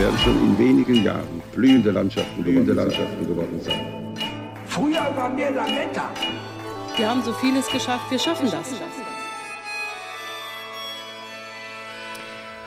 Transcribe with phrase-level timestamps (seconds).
[0.00, 3.80] Werden schon in wenigen Jahren blühende Landschaften, blühende Landschaften geworden sein.
[4.64, 6.10] Früher waren wir Lametta.
[6.96, 8.68] Wir haben so vieles geschafft, wir schaffen das.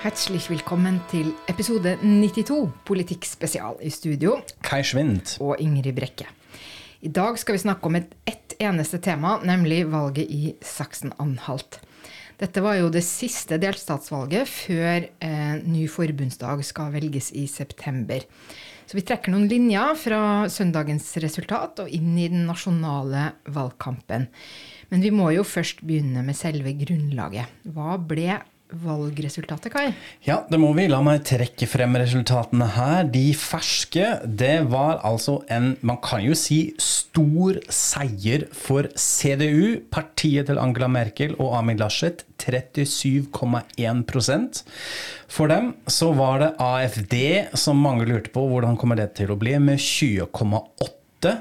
[0.03, 5.37] Herzlich willkommen til episode 92, Politikkspesial i studio, Kai Schwind.
[5.39, 6.25] og Ingrid Brekke.
[7.01, 11.81] I dag skal vi snakke om et eneste tema, nemlig valget i Saksen-Anhalt.
[12.43, 18.25] Dette var jo det siste delstatsvalget før eh, ny forbundsdag skal velges i september.
[18.83, 20.19] Så vi trekker noen linjer fra
[20.51, 24.27] søndagens resultat og inn i den nasjonale valgkampen.
[24.91, 27.47] Men vi må jo først begynne med selve grunnlaget.
[27.71, 28.41] Hva ble
[28.83, 29.93] valgresultatet, Kai?
[30.25, 30.87] Ja, det må vi.
[30.91, 33.03] La meg trekke frem resultatene her.
[33.13, 40.47] De ferske, det var altså en, man kan jo si, stor seier for CDU, partiet
[40.49, 42.25] til Angela Merkel og Amin Laschet.
[42.43, 44.63] 37,1%
[45.31, 47.15] For dem så var det AFD
[47.55, 51.31] som mange lurte på hvordan kommer det til å bli, med 20,8.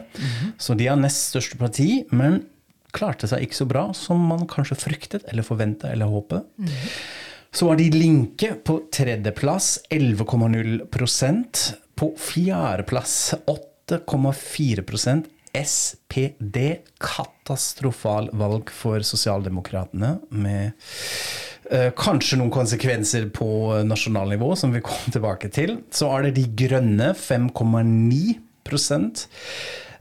[0.63, 2.45] Så de har nest største parti, men
[2.93, 6.49] klarte seg ikke så bra som man kanskje fryktet eller forventa eller håpet.
[7.53, 11.63] Så var de Linke på tredjeplass, 11,0%
[12.01, 16.59] På fjerdeplass, 8,4% SPD,
[16.97, 20.73] katastrofal valg for Sosialdemokratene, med
[21.69, 23.51] eh, kanskje noen konsekvenser på
[23.85, 25.77] nasjonalnivå, som vi kom tilbake til.
[25.93, 28.39] Så er det De Grønne, 5,9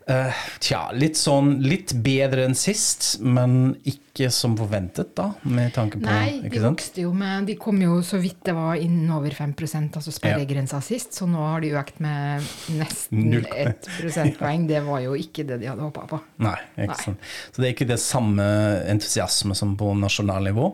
[0.10, 6.00] Eh, Tja, litt sånn litt bedre enn sist, men ikke som forventet, da, med tanke
[6.02, 9.32] på Nei, de vokste jo med De kom jo så vidt det var inn over
[9.38, 12.42] 5% altså sperregrensa sist, så nå har de økt med
[12.76, 13.46] nesten Null.
[13.56, 14.66] ett prosentpoeng.
[14.72, 16.20] Det var jo ikke det de hadde håpa på.
[16.44, 17.04] Nei, ikke Nei.
[17.06, 17.20] sant.
[17.54, 18.46] Så det er ikke det samme
[18.92, 20.66] entusiasme som på nasjonalnivå.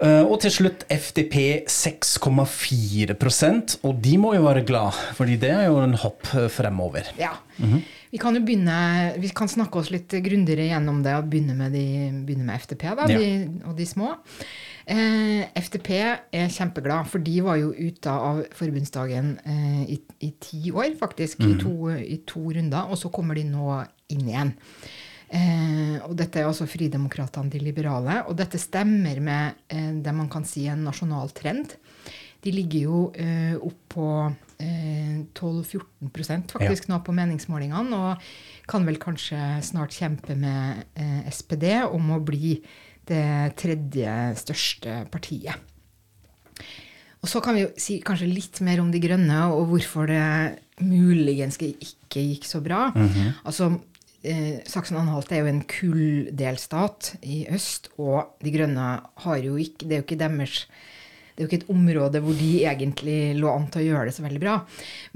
[0.00, 5.66] Uh, Og til slutt FDP 6,4% og de må jo være glad, fordi det er
[5.68, 7.04] jo en hopp eh, fremover.
[7.20, 7.34] Ja.
[8.10, 8.76] Vi kan jo begynne
[9.22, 11.84] Vi kan snakke oss litt grundigere gjennom det og begynne med, de,
[12.26, 13.18] begynne med FTP da, Ja.
[13.18, 14.14] de, og de små.
[14.90, 15.90] Eh, FTP
[16.34, 21.44] er kjempeglad, for de var jo ute av forbundsdagen eh, i, i ti år, faktisk.
[21.46, 22.90] I, to, I to runder.
[22.90, 23.76] Og så kommer de nå
[24.10, 24.50] inn igjen.
[25.30, 28.24] Eh, og dette er altså Fridemokratene, de liberale.
[28.26, 31.76] Og dette stemmer med eh, det man kan si er en nasjonal trend.
[32.40, 34.06] De ligger jo eh, opp på
[34.62, 37.98] eh, 12-14% faktisk nå på meningsmålingene.
[37.98, 42.56] Og kan vel kanskje snart kjempe med eh, SPD om å bli
[43.10, 45.68] det tredje største partiet.
[47.20, 50.60] Og så kan vi jo si kanskje litt mer om De grønne, og hvorfor det
[50.80, 52.86] muligens ikke gikk så bra.
[53.44, 53.74] Altså,
[54.24, 58.86] eh, Saksen-Anhalt er jo en kulldelstat i øst, og De grønne
[59.26, 60.64] har jo ikke Det er jo ikke deres
[61.40, 64.12] det er jo ikke et område hvor de egentlig lå an til å gjøre det
[64.12, 64.58] så veldig bra.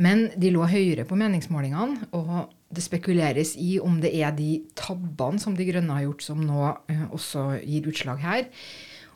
[0.01, 5.43] Men de lå høyere på meningsmålingene, og det spekuleres i om det er de tabbene
[5.43, 8.49] som De grønne har gjort, som nå eh, også gir utslag her.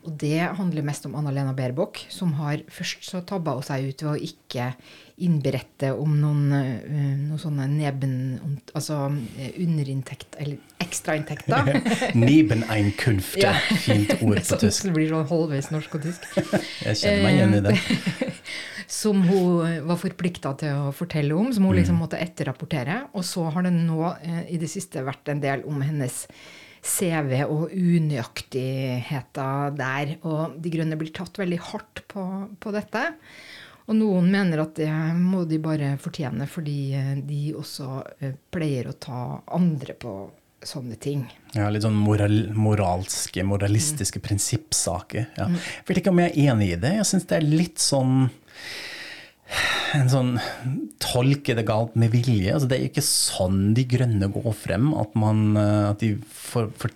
[0.06, 4.02] Og det handler mest om Anna-Lena Baerbock, som har først så tabba hun seg ut
[4.06, 4.68] ved å ikke
[5.18, 8.12] innberette om noen, eh, noen sånne neben...
[8.78, 9.00] Altså
[9.38, 11.72] eh, underinntekt, eller ekstrainntekter.
[12.14, 13.52] Nebeneinkünfte, Ja.
[13.82, 14.86] fint ord på tysk.
[14.88, 16.28] Det blir sånn halvveis norsk og tysk.
[16.84, 17.76] Jeg kjenner meg igjen i det.
[18.98, 21.80] som hun var forplikta til å fortelle om, som hun Mm.
[21.82, 23.02] liksom måtte etterrapportere.
[23.12, 26.22] Og så har det nå eh, i det siste vært en del om hennes
[26.88, 30.16] CV og unøyaktigheter der.
[30.28, 32.24] Og De Grønne blir tatt veldig hardt på,
[32.60, 33.04] på dette.
[33.88, 38.90] Og noen mener at det må de bare fortjene, fordi eh, de også eh, pleier
[38.90, 39.22] å ta
[39.56, 40.12] andre på
[40.68, 41.22] sånne ting.
[41.54, 45.30] Ja, litt sånn moral, moralske, moralistiske prinsippsaker.
[45.38, 45.46] Ja.
[45.48, 46.92] Jeg vet ikke om jeg er enig i det.
[46.98, 48.28] Jeg syns det er litt sånn
[49.96, 50.30] en sånn
[51.02, 52.52] tolke det galt med vilje.
[52.52, 54.90] Altså, det er jo ikke sånn de grønne går frem.
[54.98, 56.92] At, man, eh, at de for, for,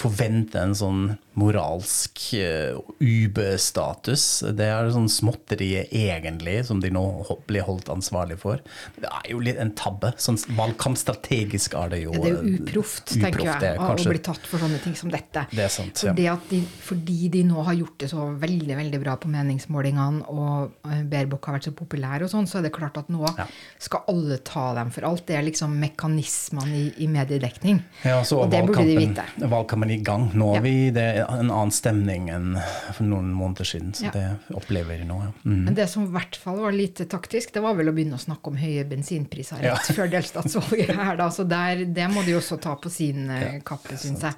[0.00, 1.02] forvente en sånn
[1.34, 4.24] moralsk uh, UB-status.
[4.54, 7.02] Det er sånn småtteriet egentlig som de nå
[7.48, 8.62] blir holdt ansvarlig for.
[9.00, 10.12] Det er jo litt en tabbe.
[10.20, 12.14] Sånn valgkampstrategisk er det jo.
[12.14, 15.10] Det er jo eh, uproft, tenker jeg, det å- bli tatt for sånne ting som
[15.10, 15.46] dette.
[15.50, 16.12] Det er sant, ja.
[16.14, 20.28] det at de, fordi de nå har gjort det så veldig veldig bra på meningsmålingene,
[20.30, 23.24] og eh, Baerbock har vært så populær, og sånn, så er det klart at nå
[23.38, 23.46] Ja.
[23.82, 25.24] skal alle ta dem for alt.
[25.26, 27.82] Det er liksom mekanismene i, i mediedekning.
[28.04, 29.24] Ja, så og det burde de vite.
[29.54, 30.26] Valgkampen, i gang.
[30.34, 30.58] Nå Ja.
[30.58, 32.58] er vi det er en annen stemning enn
[32.92, 33.92] for noen måneder siden.
[33.94, 34.10] Så Ja.
[34.10, 35.20] det opplever vi nå.
[35.22, 35.32] Ja.
[35.44, 35.64] Mm.
[35.64, 38.24] Men det som i hvert fall var lite taktisk, det var vel å begynne å
[38.26, 39.74] snakke om høye bensinpriser Ja.
[39.74, 41.28] rett før delstatsvalget her, da.
[41.30, 44.34] Så der, det må de også ta på sin eh, kappe, syns jeg.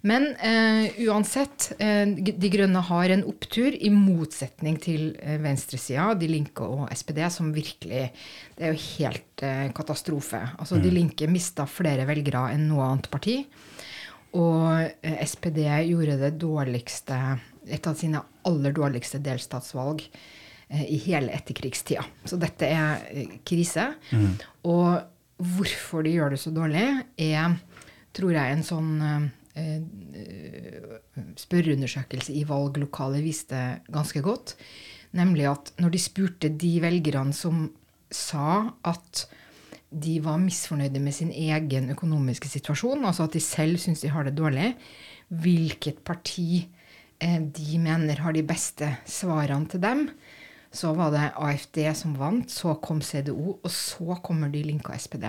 [0.00, 6.28] Men eh, uansett, eh, De Grønne har en opptur, i motsetning til eh, venstresida, De
[6.30, 8.10] Linke og SPD, som virkelig
[8.56, 10.38] Det er jo helt eh, katastrofe.
[10.56, 13.40] Altså, De Linke mista flere velgere enn noe annet parti.
[14.36, 17.20] Og eh, SPD gjorde det dårligste,
[17.68, 22.04] et av sine aller dårligste delstatsvalg eh, i hele etterkrigstida.
[22.28, 23.06] Så dette er
[23.48, 23.88] krise.
[24.10, 24.34] krise.
[24.68, 24.98] Og
[25.38, 26.84] hvorfor de gjør det så dårlig,
[27.22, 27.56] er,
[28.16, 29.26] tror jeg, en sånn eh,
[29.62, 34.56] eh, spørreundersøkelse i valglokalet viste ganske godt.
[35.16, 37.68] Nemlig at når de spurte de velgerne som
[38.12, 39.26] sa at
[39.90, 44.26] de var misfornøyde med sin egen økonomiske situasjon, altså at de selv syns de har
[44.26, 44.74] det dårlig,
[45.28, 46.66] hvilket parti
[47.20, 50.06] eh, de mener har de beste svarene til dem,
[50.68, 55.00] så var det AFD som vant, så kom CDO, og så kommer De Linke og
[55.00, 55.24] SPD.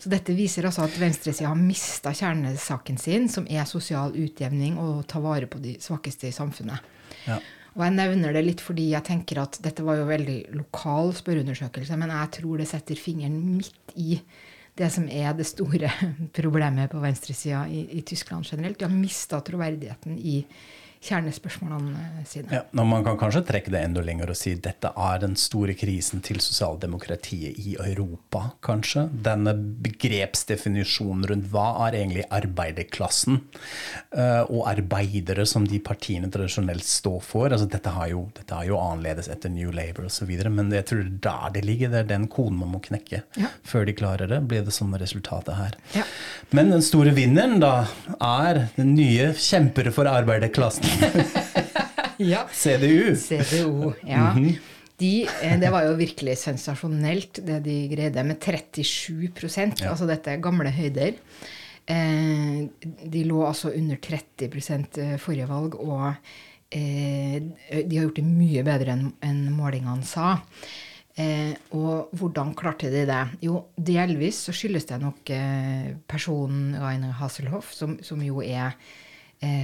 [0.00, 5.04] Så dette viser altså at venstresida har mista kjernesaken sin, som er sosial utjevning og
[5.12, 6.80] ta vare på de svakeste i samfunnet.
[7.28, 7.36] Ja.
[7.72, 11.96] Og jeg nevner det litt fordi jeg tenker at dette var jo veldig lokal spørreundersøkelse,
[12.00, 14.18] men jeg tror det setter fingeren midt i
[14.76, 15.90] det som er det store
[16.38, 18.78] problemet på venstresida i, i Tyskland generelt.
[18.80, 20.38] De har mista troverdigheten i
[21.02, 22.52] kjernespørsmålene sine.
[22.54, 25.74] Ja, når Man kan kanskje trekke det enda lenger og si dette er den store
[25.78, 29.08] krisen til sosialdemokratiet i Europa, kanskje.
[29.24, 37.20] Denne begrepsdefinisjonen rundt hva er egentlig arbeiderklassen eh, og arbeidere som de partiene tradisjonelt står
[37.26, 37.50] for.
[37.50, 41.02] Altså, dette, har jo, dette er jo annerledes etter New Labour osv., men jeg tror
[41.02, 41.92] det er der det ligger.
[41.92, 43.22] Det er den koden man må knekke.
[43.40, 43.50] Ja.
[43.66, 45.76] Før de klarer det, blir det sånn resultatet her.
[45.96, 46.06] Ja.
[46.54, 47.74] Men den store vinneren da
[48.18, 50.91] er den nye kjempere for arbeiderklassen.
[52.22, 52.46] Ja.
[52.52, 53.16] CDU.
[53.16, 54.28] CDU, ja.
[54.96, 55.10] De,
[55.42, 59.32] eh, det var jo virkelig sensasjonelt, det de greide, med 37
[59.88, 61.18] Altså dette er gamle høyder.
[61.90, 62.62] Eh,
[63.10, 66.14] de lå altså under 30 forrige valg, og
[66.70, 70.36] eh, de har gjort det mye bedre enn en målingene sa.
[71.18, 73.22] Eh, og hvordan klarte de det?
[73.44, 78.92] Jo, delvis så skyldes det nok eh, personen Rainer Hasselhoff, som, som jo er eh,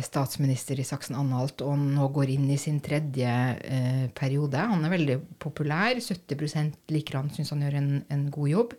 [0.02, 3.30] statsminister i Saksen-Anhalt og nå går inn i sin tredje
[3.62, 4.58] eh, periode.
[4.72, 6.00] Han er veldig populær.
[6.02, 8.74] 70% liker han, syns han gjør en, en god jobb.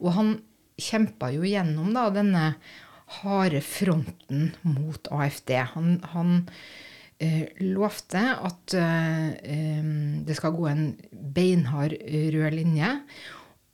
[0.00, 0.32] Og han
[0.80, 2.46] kjempa jo gjennom da, denne
[3.20, 5.54] harde fronten mot AFD.
[5.74, 6.34] Han, han
[7.20, 9.94] eh, lovte at eh, eh,
[10.24, 12.90] det skal gå en beinhard eh, rød linje.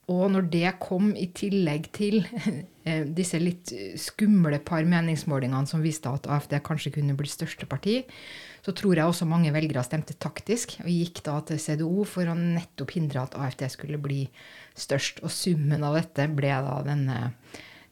[0.09, 2.23] Og når det kom i tillegg til
[2.87, 3.71] eh, disse litt
[4.01, 7.99] skumle par meningsmålingene som viste at AFD kanskje kunne bli største parti,
[8.65, 12.37] så tror jeg også mange velgere stemte taktisk og gikk da til CDO for å
[12.37, 14.23] nettopp hindre at AFD skulle bli
[14.77, 15.23] størst.
[15.25, 17.17] Og summen av dette ble da denne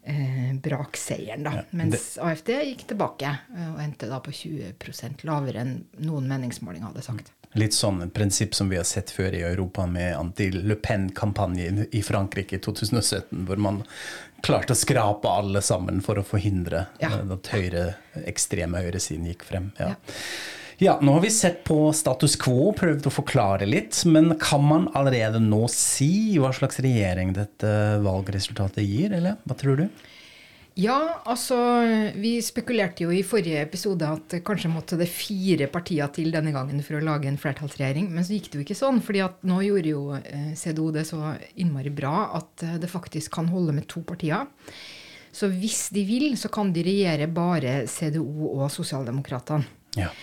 [0.04, 1.66] eh, brakseieren, da.
[1.78, 5.76] Mens AFD gikk tilbake eh, og endte da på 20% lavere enn
[6.06, 7.34] noen meningsmålinger hadde sagt.
[7.58, 12.60] Litt sånn prinsipp som vi har sett før i Europa med anti-Le Pen-kampanjen i Frankrike
[12.60, 13.80] i 2017, hvor man
[14.46, 17.10] klarte å skrape alle sammen for å forhindre Ja.
[17.10, 17.96] eh, at høyre,
[18.30, 19.72] ekstreme høyresiden gikk frem.
[19.80, 19.90] Ja.
[19.90, 20.20] Ja.
[20.80, 24.88] ja, nå har vi sett på status quo, prøvd å forklare litt, men kan man
[24.94, 27.74] allerede nå si hva slags regjering dette
[28.06, 29.90] valgresultatet gir, eller hva tror du?
[30.80, 31.58] Ja, altså
[32.16, 36.80] Vi spekulerte jo i forrige episode at kanskje måtte det fire partier til denne gangen
[36.86, 38.08] for å lage en flertallsregjering.
[38.14, 41.04] Men så gikk det jo ikke sånn, fordi at nå gjorde jo eh, CDO det
[41.10, 44.48] så innmari bra at eh, det faktisk kan holde med to partier.
[45.36, 49.68] Så hvis de vil, så kan de regjere bare CDO og Sosialdemokratene.
[50.00, 50.14] Ja.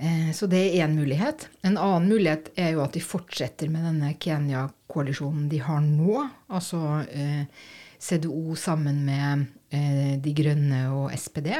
[0.00, 1.48] Eh, Så det er én mulighet.
[1.62, 6.22] En annen mulighet er jo at de fortsetter med denne Kenya-koalisjonen de har nå.
[6.48, 6.80] Altså
[7.12, 7.44] eh,
[8.00, 9.44] CDO sammen med
[9.76, 11.52] eh, De Grønne og SPD.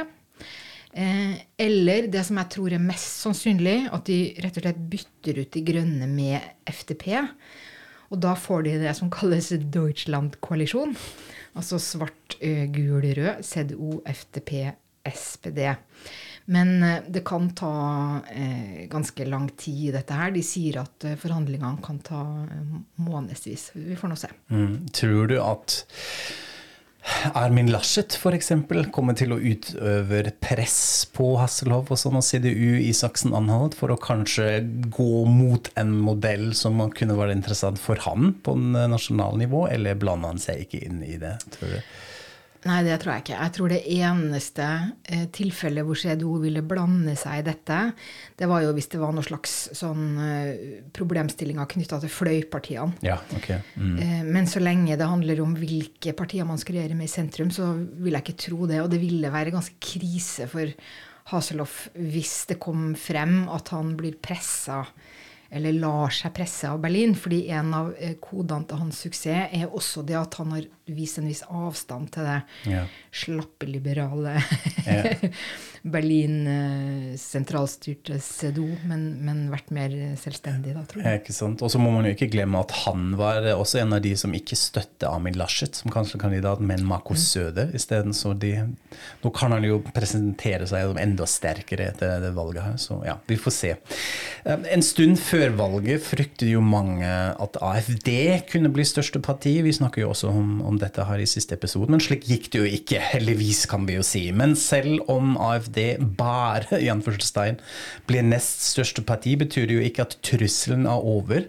[0.91, 5.51] Eller det som jeg tror er mest sannsynlig, at de rett og slett bytter ut
[5.53, 7.05] De Grønne med FDP.
[8.11, 10.91] Og da får de det som kalles Deutschland-koalisjon.
[11.55, 12.35] Altså svart,
[12.75, 13.39] gul, rød.
[13.47, 14.51] CDO, FDP,
[15.07, 15.61] SPD.
[16.51, 17.73] Men eh, det kan ta
[18.33, 20.33] eh, ganske lang tid, dette her.
[20.35, 23.71] De sier at eh, forhandlingene kan ta eh, månedsvis.
[23.77, 24.31] Vi får nå se.
[24.51, 24.73] Mm.
[24.95, 25.77] Tror du at
[27.33, 28.51] Armin Laschet f.eks.
[28.93, 33.99] kommer til å utøve press på Hasselhoff og sånn og CDU i Saksen-Anhalt for å
[33.99, 34.59] kanskje
[34.93, 39.97] gå mot en modell som kunne være interessant for han på en nasjonal nivå, eller
[39.97, 41.37] blander han seg ikke inn i det?
[41.55, 41.93] tror du?
[42.69, 43.37] Nei, det tror jeg ikke.
[43.39, 44.65] Jeg tror det eneste
[45.09, 47.77] eh, tilfellet hvor CDO ville blande seg i dette,
[48.37, 50.51] det var jo hvis det var noen slags sånn eh,
[50.93, 53.01] problemstillinger knytta til fløypartiene.
[53.07, 53.63] Ja, okay.
[53.73, 53.95] Mm.
[53.97, 57.49] Eh, men så lenge det handler om hvilke partier man skal regjere med i sentrum,
[57.55, 58.83] så vil jeg ikke tro det.
[58.83, 60.69] Og det ville være ganske krise for
[61.31, 64.83] Haseloff hvis det kom frem at han blir pressa
[65.51, 67.13] eller lar seg presse av Berlin.
[67.17, 71.21] Fordi en av eh, kodene til hans suksess er også det at han har vist
[71.21, 72.39] en viss avstand til det
[72.71, 72.85] Ja.
[73.11, 74.37] slappeliberale
[74.85, 75.03] Ja.
[75.81, 76.45] Berlin
[77.17, 81.07] sentralstyrte CDO, men, men vært mer selvstendig, da, tror jeg.
[81.07, 81.63] Ja, ikke sant?
[81.65, 84.35] Og så må man jo ikke glemme at han var også en av de som
[84.37, 87.17] ikke støtte Amin Laschet som kanskje-kandidat, men mm.
[87.21, 88.13] Søde isteden.
[88.13, 88.53] Så de,
[89.23, 92.77] nå kan han jo presentere seg som enda sterkere etter det valget her.
[92.81, 93.73] Så ja, vi får se.
[94.45, 98.11] En stund før valget fryktet jo mange at AFD
[98.51, 99.57] kunne bli største parti.
[99.65, 102.61] Vi snakker jo også om, om dette her i siste episode, men slik gikk det
[102.61, 103.01] jo ikke.
[103.13, 104.25] Heldigvis, kan vi jo si.
[104.35, 105.79] Men selv om AFD
[106.19, 107.61] bare i anførselstegn
[108.09, 111.47] blir nest største parti, betyr det jo ikke at trusselen er over.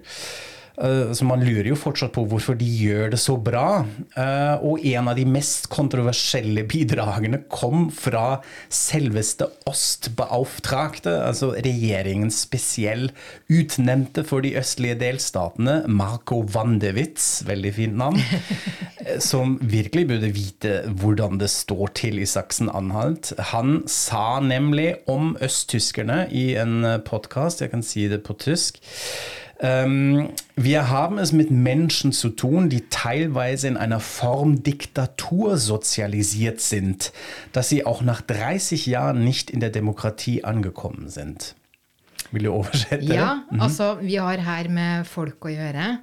[0.81, 3.85] Eh, Så man lurer jo fortsatt på hvorfor de gjør det så bra.
[4.17, 8.41] Eh, Og en av de mest kontroversielle bidragene kom fra
[8.73, 13.11] selveste Ostbeauftragte, altså regjeringens spesiell
[13.53, 18.21] utnevnte for de østlige delstatene, Marco Vandewitz, veldig fint navn,
[19.07, 23.35] eh, som virkelig burde vite hvordan det står til i Saksen-Anhalt.
[23.53, 28.81] Han sa nemlig om østtyskerne i en podkast, jeg kan si det på tysk
[29.65, 36.61] Ähm, wir haben es mit Menschen zu tun, die teilweise in einer Form Diktatur sozialisiert
[36.61, 37.13] sind,
[37.53, 41.55] dass sie auch nach 30 Jahren nicht in der Demokratie angekommen sind.
[42.33, 43.15] Vil du oversette det?
[43.15, 45.99] Ja, altså vi har her med folk å gjøre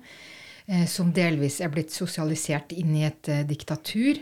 [0.67, 4.21] eh, som delvis er blitt sosialisert inn i et eh, diktatur.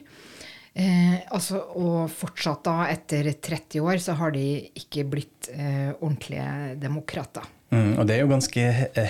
[0.78, 4.46] Eh, altså, og fortsatt da, etter 30 år, så har de
[4.78, 7.48] ikke blitt eh, ordentlige demokrater.
[7.74, 8.62] Mm, og det er jo ganske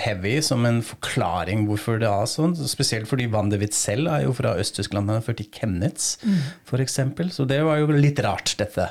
[0.02, 2.56] heavy som en forklaring hvorfor det er sånn.
[2.66, 6.16] Spesielt fordi Vandewitz selv er jo fra Øst-Tyskland, han er født i Chemnitz
[6.66, 6.98] f.eks.
[7.36, 8.88] Så det var jo litt rart, dette.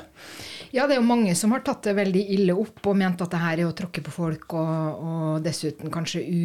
[0.72, 3.32] Ja, det er jo mange som har tatt det veldig ille opp og ment at
[3.34, 6.40] det her er å tråkke på folk, og, og dessuten kanskje u,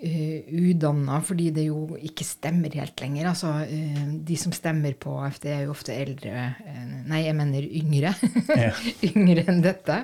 [0.00, 3.30] udanna, fordi det jo ikke stemmer helt lenger.
[3.32, 6.32] Altså, eh, de som stemmer på AFD, er jo ofte eldre
[6.64, 8.14] eh, Nei, jeg mener yngre.
[8.48, 8.72] Ja.
[9.10, 10.00] yngre enn dette.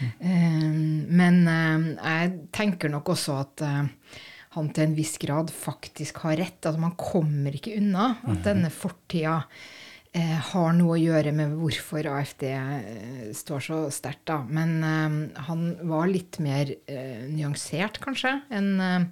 [0.00, 0.66] Eh,
[1.20, 3.84] men eh, jeg tenker nok også at eh,
[4.56, 6.66] han til en viss grad faktisk har rett.
[6.66, 9.78] At man kommer ikke unna at denne fortida eh,
[10.18, 14.40] har noe å gjøre med hvorfor AFD eh, står så sterkt, da.
[14.50, 19.04] Men eh, han var litt mer eh, nyansert, kanskje, enn eh,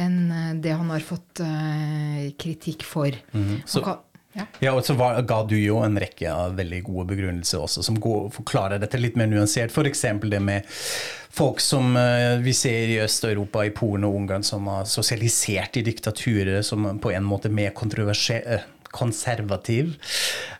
[0.00, 3.12] eh, det han har fått eh, kritikk for.
[3.66, 4.02] Så- Han kan-
[4.36, 4.44] ja.
[4.60, 7.96] Ja, og så var, ga du jo en rekke av veldig gode begrunnelser også, som
[8.00, 9.70] går, forklarer dette litt mer nyansert.
[9.72, 10.02] F.eks.
[10.28, 10.64] det med
[11.36, 15.84] folk som eh, vi ser i Øst-Europa, i Polen og Ungarn, som har sosialisert i
[15.88, 19.94] diktaturer, som på en måte mer kontroversielle eh, konservativ.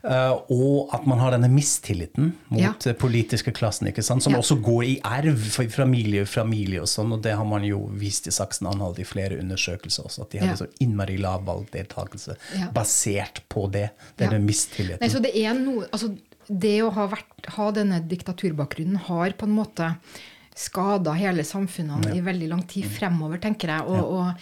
[0.07, 2.75] eh, og at man har denne mistilliten mot Ja.
[2.87, 4.23] eh, politiske klassen, ikke sant?
[4.23, 4.39] som Ja.
[4.39, 7.13] også går i arv fra familie til familie og sånn.
[7.13, 10.51] Og det har man jo vist i Saksen-Anhalt i flere undersøkelser også, at de hadde
[10.59, 10.67] Ja.
[10.67, 12.69] så innmari lav valgdeltakelse Ja.
[12.71, 13.91] basert på det.
[14.19, 14.39] Denne Ja.
[14.39, 15.01] mistilliten.
[15.01, 16.17] Nei, så det er noe altså,
[16.49, 19.97] Det å ha, vært, ha denne diktaturbakgrunnen har på en måte
[20.55, 23.83] skada hele samfunnene i veldig lang tid fremover, tenker jeg.
[23.89, 24.35] Og, og,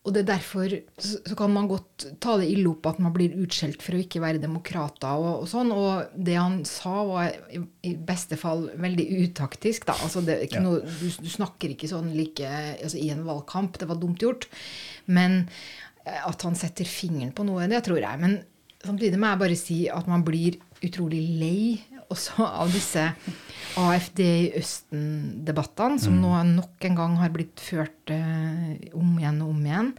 [0.00, 3.34] og det er derfor så, kan man godt ta det ille opp at man blir
[3.42, 5.74] utskjelt for å ikke være demokrater og, og sånn.
[5.76, 9.98] Og det han sa var i, beste fall veldig utaktisk, da.
[10.00, 10.62] Altså det Ja.
[10.64, 13.76] noe, du, du snakker ikke sånn like altså, i en valgkamp.
[13.76, 14.48] Det var dumt gjort.
[15.04, 15.42] Men
[16.06, 18.22] eh, at han setter fingeren på noe, det tror jeg.
[18.24, 18.40] Men
[18.80, 21.60] samtidig må jeg bare si at man blir utrolig lei
[22.10, 23.04] også av disse
[23.78, 29.52] AFD i Østen-debattene, som nå nok en gang har blitt ført eh, om igjen og
[29.52, 29.92] om igjen.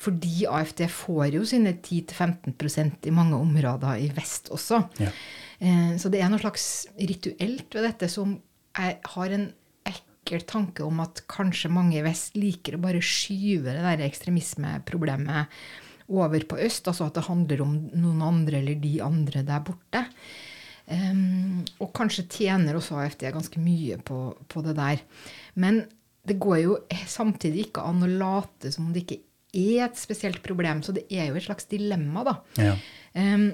[0.00, 4.82] Fordi AFD får jo sine 10-15% i mange områder i vest også.
[5.02, 5.12] Ja.
[5.60, 8.38] Eh, så det er noe slags rituelt ved dette som
[8.78, 9.50] er, har en
[9.90, 15.60] ekkel tanke om at kanskje mange i vest liker å bare skyve det der ekstremismeproblemet
[16.10, 16.88] over på øst.
[16.88, 20.06] Altså at det handler om noen andre eller de andre der borte.
[20.90, 24.20] Em, og kanskje tjener også AFD ganske mye på,
[24.50, 25.02] på det der.
[25.54, 25.84] Men
[26.26, 26.78] det går jo
[27.08, 29.20] samtidig ikke an å late som det ikke
[29.56, 30.82] er et spesielt problem.
[30.82, 32.36] Så det er jo et slags dilemma, da.
[32.60, 32.74] Ja.
[33.14, 33.50] Um,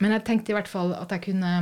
[0.00, 1.54] men jeg tenkte i hvert fall at jeg kunne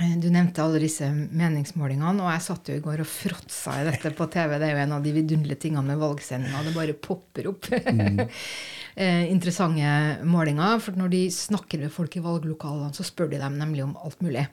[0.00, 4.12] Du nevnte alle disse meningsmålingene, og jeg satt jo i går og fråtsa i dette
[4.16, 4.54] på TV.
[4.56, 6.62] Det er jo en av de vidunderlige tingene med valgsendinga.
[6.64, 7.68] Det bare popper opp.
[7.68, 8.22] mm.
[9.34, 9.90] interessante
[10.24, 10.78] målinger.
[10.80, 14.24] For når de snakker med folk i valglokalene, så spør de dem nemlig om alt
[14.24, 14.46] mulig.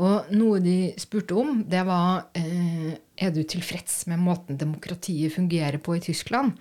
[0.00, 5.76] Og noe de spurte om, det var eh, er du tilfreds med måten demokratiet fungerer
[5.82, 6.54] på i Tyskland.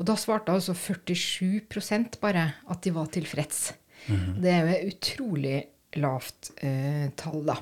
[0.00, 3.74] Og da svarte altså 47% bare at de var tilfreds.
[4.08, 5.58] Det er jo utrolig
[5.98, 7.56] lavt eh, tall, da.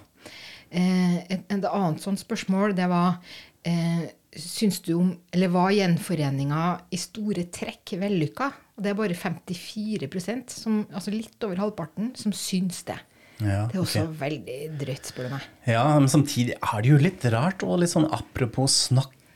[0.69, 3.21] Eh, et, et annet sånt spørsmål, det var
[3.65, 4.09] eh,
[4.39, 8.51] Syns du om Eller var gjenforeninga i store trekk vellykka?
[8.77, 12.99] Og det er bare 54% som, altså litt over halvparten, som syns det.
[13.39, 14.19] Ja, det er også okay.
[14.21, 15.49] veldig drøyt, spør du meg.
[15.67, 18.77] Ja, men samtidig er det jo litt rart, og litt sånn apropos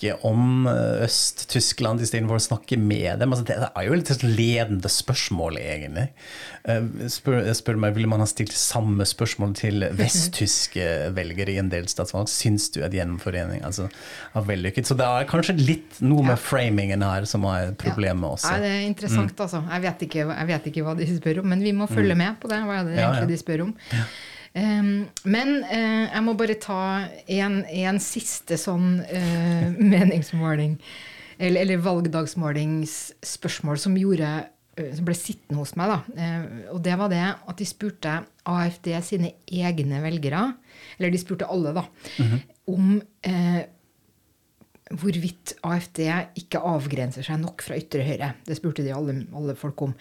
[0.02, 3.32] snakke om eh, Øst-Tyskland istedenfor å snakke med dem.
[3.32, 6.08] Altså, det er jo litt ledende spørsmål, egentlig.
[6.64, 11.70] Eh, Spør, spør meg, Ville man ha stilt samme spørsmål til vesttyske velgere i en
[11.72, 12.28] del statsvalg?
[12.30, 13.88] Syns du at gjenforening altså,
[14.34, 14.86] er vellykket?
[14.90, 18.52] Så det er kanskje litt noe med framingen her som er problemet også.
[18.56, 19.42] Ja, det er interessant, Mm.
[19.44, 19.62] altså.
[19.70, 22.38] Jeg vet, ikke, jeg vet ikke hva de spør om, men vi må følge med
[22.42, 22.58] på det.
[22.66, 23.32] Hva er det Ja, egentlig ja.
[23.36, 23.74] de spør om?
[23.92, 24.06] Um,
[24.54, 30.76] men eh, jeg må bare ta en, en siste sånn eh, meningsmåling,
[31.38, 34.32] eller, eller valgdagsmålingsspørsmål, som, gjorde,
[34.76, 35.94] eh, som ble sittende hos meg.
[35.94, 35.98] Da.
[36.74, 38.18] Og det var det at de spurte
[38.48, 40.50] AFD sine egne velgere,
[40.98, 41.84] eller de spurte alle, da,
[42.70, 43.21] om eh,
[45.02, 46.00] hvorvidt AFD
[46.38, 48.32] ikke avgrenser seg nok fra ytre høyre.
[48.46, 49.94] Det spurte de alle, alle folk om.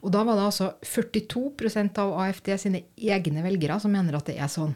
[0.00, 4.38] Og da var det altså 42% av AFD sine egne velgere som mener at det
[4.40, 4.74] er sånn.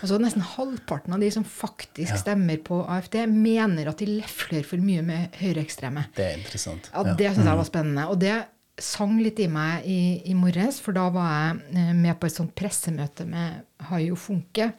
[0.00, 4.82] Altså Nesten halvparten av de som faktisk stemmer på AFD, mener at de lefler for
[4.82, 6.08] mye med høyreekstreme.
[6.16, 6.90] Det er interessant.
[6.94, 8.08] Ja, det syns jeg var spennende.
[8.10, 8.38] Og det
[8.80, 12.36] sang litt i meg i, i morges, for da var jeg eh, med på et
[12.36, 13.60] sånt pressemøte med
[13.90, 14.70] Hayo Funke,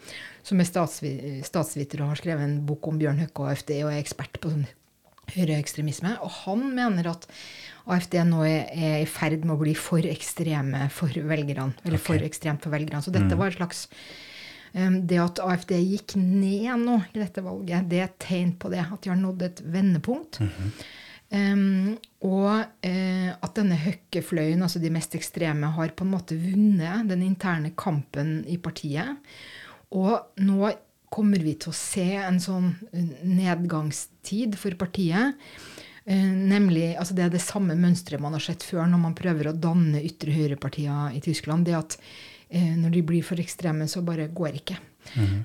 [0.47, 3.91] som er statsvi statsviter og har skrevet en bok om Bjørn Høkke og AFD og
[3.91, 4.69] er ekspert på sånn
[5.35, 6.15] høyreekstremisme.
[6.25, 7.27] Og han mener at
[7.91, 8.65] AFD nå er,
[9.01, 11.75] i ferd med å bli for ekstreme for velgerne.
[11.85, 13.03] Eller for ekstremt for velgerne.
[13.03, 13.87] Så dette var et slags
[14.73, 18.73] um, Det at AFD gikk ned nå i dette valget, det er et tegn på
[18.73, 18.83] det.
[18.87, 20.41] At de har nådd et vendepunkt.
[21.31, 21.95] Um,
[22.27, 27.23] og uh, at denne høkkefløyen, altså de mest ekstreme, har på en måte vunnet den
[27.23, 29.21] interne kampen i partiet.
[29.97, 30.71] Og nå
[31.11, 32.71] kommer vi til å se en sånn
[33.27, 35.35] nedgangstid for partiet.
[36.05, 39.51] Eh, nemlig, altså Det er det samme mønsteret man har sett før når man prøver
[39.51, 41.67] å danne ytre høyrepartier i Tyskland.
[41.67, 41.97] Det at
[42.49, 44.79] eh, når de blir for ekstreme, så bare går ikke.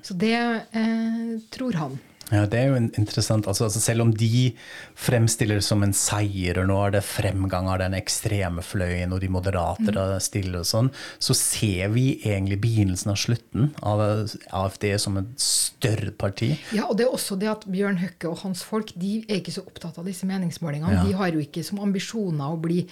[0.05, 1.99] Så det eh, tror han.
[2.27, 3.47] Ja, det er jo interessant.
[3.47, 4.51] Altså, altså selv om de
[4.99, 9.21] fremstiller det som en seier, og nå er det fremgang av den ekstreme fløyen, og
[9.23, 10.01] de moderate mm.
[10.23, 10.91] stiller og sånn,
[11.23, 16.51] så ser vi egentlig begynnelsen av slutten av AFD som et større parti.
[16.75, 19.55] Ja, og det er også det at Bjørn Høkke og hans folk de er ikke
[19.55, 20.99] så opptatt av disse meningsmålingene.
[20.99, 21.07] Ja.
[21.07, 22.83] De har jo ikke som ambisjoner å bli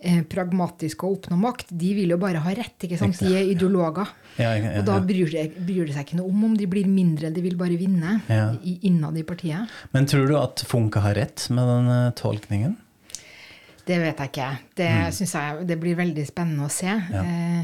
[0.00, 1.70] eh, pragmatiske og oppnå makt.
[1.70, 2.76] De vil jo bare ha rett.
[2.86, 3.18] ikke sant?
[3.20, 4.10] De er ideologer.
[4.38, 6.66] Ja, ja, ja, Og da bryr det, bryr det seg ikke noe om om de
[6.70, 8.18] blir mindre, de vil bare vinne
[8.62, 9.66] i, innad i partiet.
[9.94, 12.76] Men tror du at Funke har rett med den eh, tolkningen?
[13.88, 14.50] Det vet jeg ikke.
[14.76, 16.92] Det synes jeg det blir veldig spennende å se.
[16.92, 17.62] Eh,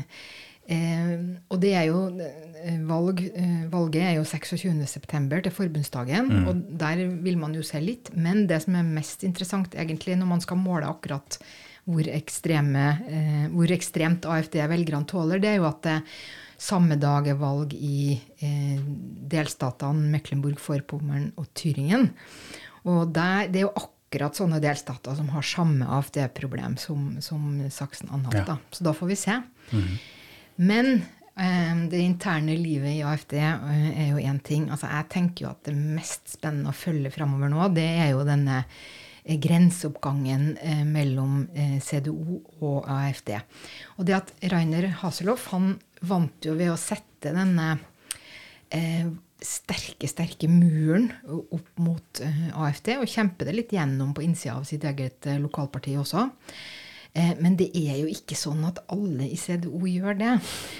[0.72, 1.18] eh,
[1.52, 5.28] og det er jo eh, valg, eh, Valget er jo 26.9.
[5.44, 8.08] til forbundsdagen, og der vil man jo se litt.
[8.16, 11.38] Men det som er mest interessant egentlig når man skal måle akkurat
[11.84, 15.98] hvor, ekstreme, eh, hvor ekstremt AFD-velgerne tåler, det er jo at det
[16.64, 18.78] samme dag er valg i eh,
[19.30, 22.08] delstatene Mecklenburg-Vorpommern og Tyringen.
[22.88, 28.54] Og der, det er jo akkurat sånne delstater som har samme AFD-problem som, som Saksen-Anhalt.
[28.54, 28.58] Ja.
[28.70, 29.38] Så da får vi se.
[30.56, 30.92] Men
[31.36, 34.68] eh, det interne livet i AFD eh, er jo én ting.
[34.70, 38.26] Altså, jeg tenker jo at det mest spennende å følge framover nå, det er jo
[38.28, 38.62] denne
[39.24, 43.34] grenseoppgangen eh, mellom eh, CDO og AFD.
[43.96, 47.70] Og det at Rainer Haseloff han vant jo ved å sette denne
[48.68, 49.08] eh,
[49.44, 54.68] sterke, sterke muren opp mot eh, AFD, og kjempe det litt gjennom på innsida av
[54.68, 56.28] sitt eget eh, lokalparti også.
[57.14, 60.32] Eh, men det er jo ikke sånn at alle i CDO gjør det.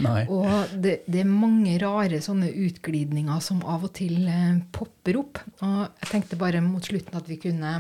[0.04, 0.24] Nei.
[0.33, 5.40] Og det, det er mange rare sånne utglidninger som av og til eh, popper opp.
[5.62, 7.78] Og jeg tenkte bare mot slutten at vi kunne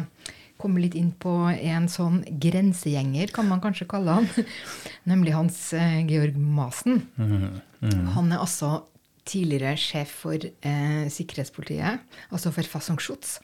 [0.60, 4.28] komme litt inn på en sånn grensegjenger, kan man kanskje kalle han.
[5.10, 7.04] Nemlig Hans eh, Georg Masen.
[8.14, 8.84] Han er altså
[9.28, 13.38] tidligere sjef for eh, sikkerhetspolitiet, altså for Fassungsschutz.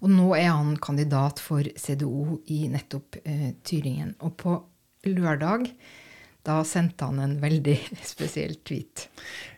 [0.00, 4.14] Og nå er han kandidat for CDO i nettopp eh, Tyringen.
[4.24, 4.56] Og på
[5.08, 5.68] lørdag
[6.46, 7.76] da sendte han en veldig
[8.14, 9.08] spesiell tweet.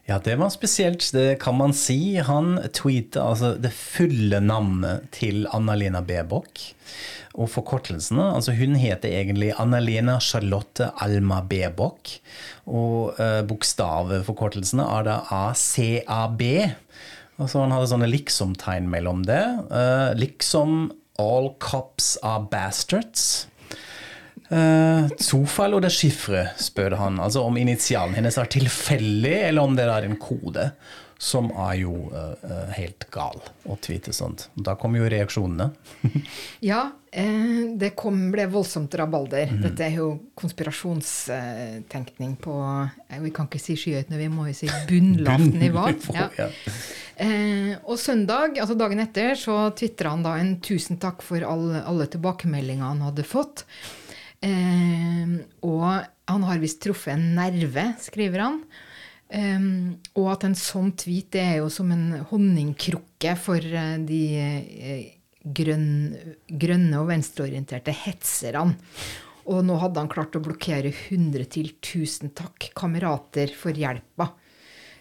[0.09, 2.17] Ja, det var spesielt, det kan man si.
[2.19, 6.59] Han tweeta altså det fulle navnet til Annalena Bebok.
[7.33, 12.17] Og forkortelsene Altså, hun heter egentlig Anna-Lena Charlotte Alma Bebok.
[12.67, 16.43] Og eh, bokstavforkortelsene er da ACAB.
[17.39, 19.45] Altså, han hadde sånne liksom-tegn mellom det.
[19.71, 20.91] Eh, liksom
[21.23, 23.47] All cops are bastards.
[24.53, 27.21] Uh, Zufall oder Chiffre, spør han.
[27.21, 30.73] Altså om initialen hennes er tilfeldig, eller om det er en kode.
[31.23, 33.39] Som er jo uh, helt gal
[33.71, 34.49] å tweete sånt.
[34.59, 35.69] Da kom jo reaksjonene.
[36.71, 39.55] ja, uh, det kom, ble voldsomt rabalder.
[39.55, 39.61] Mm.
[39.69, 42.57] Dette er jo konspirasjonstenkning på
[43.23, 45.87] Vi kan ikke si skyhøyt, vi må jo si bunnlavt nivå.
[46.13, 46.27] Ja.
[46.37, 46.51] ja.
[47.23, 51.69] Eh, og søndag, altså dagen etter, så tvitra han da en 'tusen takk for all,
[51.85, 53.65] alle tilbakemeldingene han hadde fått'.
[54.43, 55.87] Eh, og
[56.31, 58.63] han har visst truffet en nerve, skriver han.
[59.33, 65.07] Um, og at en sånn tweet er jo som en honningkrukke for uh, de uh,
[65.57, 65.87] grønn,
[66.61, 68.77] grønne og venstreorienterte hetserne.
[69.49, 74.29] Og nå hadde han klart å blokkere 100 til 1000 takk, kamerater, for hjelpa,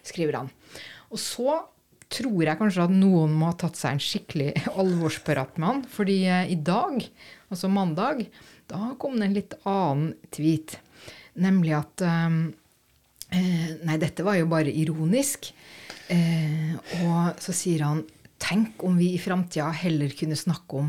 [0.07, 0.49] skriver han.
[1.11, 1.59] Og så
[2.11, 4.49] tror jeg kanskje at noen må ha tatt seg en skikkelig
[4.81, 5.83] alvorsprat med han.
[5.91, 7.03] fordi uh, i dag,
[7.51, 8.23] altså mandag,
[8.71, 10.77] da kom det en litt annen tweet.
[11.41, 12.41] Nemlig at um,
[13.31, 15.51] eh, Nei, dette var jo bare ironisk.
[16.11, 16.73] Eh,
[17.05, 18.03] og så sier han
[18.41, 20.87] Tenk om vi i framtida heller kunne snakke om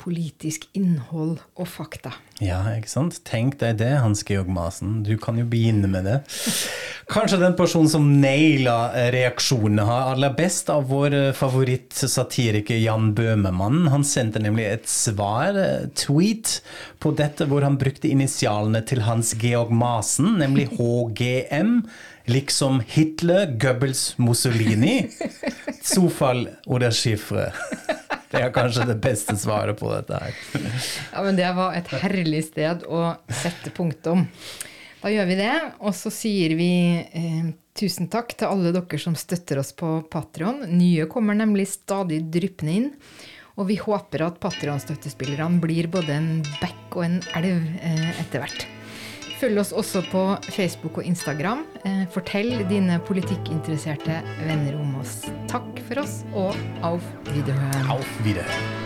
[0.00, 2.14] politisk innhold og fakta.
[2.40, 3.18] Ja, ikke sant?
[3.28, 5.02] Tenk deg det, Hans Georg Masen.
[5.04, 6.18] Du kan jo begynne med det.
[7.10, 13.88] Kanskje den personen som naila reaksjonene har aller best av vår eh, favorittsatiriker Jan Bøhmemann.
[13.92, 16.60] Han sendte nemlig et svar, eh, tweet,
[17.02, 21.82] på dette hvor han brukte initialene til Hans Georg Masen, nemlig HGM.
[22.28, 25.10] Liksom Hitler, Goebbels, Mussolini.
[25.82, 27.52] Zufall oder Chiffre.
[28.30, 30.36] Det er kanskje det beste svaret på dette her.
[31.12, 34.28] Ja, men det var et herlig sted å sette punktum.
[35.00, 39.16] Da gjør vi det, og så sier vi eh, tusen takk til alle dere som
[39.18, 40.62] støtter oss på Patrion.
[40.68, 42.90] Nye kommer nemlig stadig dryppende inn.
[43.58, 46.28] Og vi håper at Patrion-støttespillerne blir både en
[46.60, 48.68] bekk og en elv eh, etter hvert.
[49.40, 50.22] Følg oss også på
[50.52, 51.64] Facebook og Instagram.
[51.88, 55.22] Eh, fortell dine politikkinteresserte venner om oss.
[55.48, 56.52] Takk for oss, og
[56.84, 57.90] auf Wiederhören.
[57.96, 58.79] Auf Wiederhören.